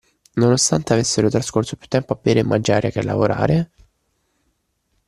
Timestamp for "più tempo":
1.77-2.13